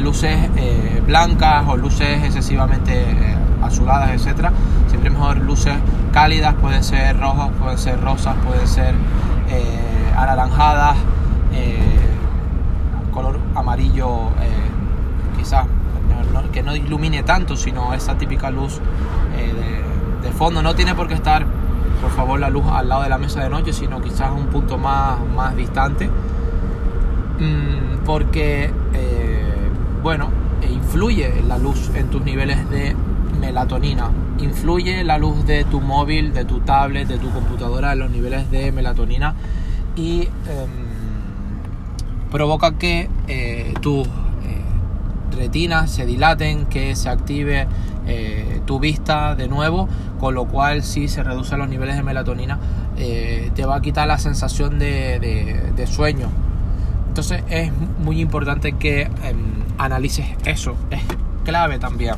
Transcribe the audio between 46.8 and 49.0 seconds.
se active tu